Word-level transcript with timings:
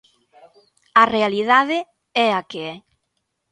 A 1.01 1.03
realidade 1.15 1.77
é 2.25 2.27
a 2.39 2.41
que 2.49 2.59
é. 2.73 2.75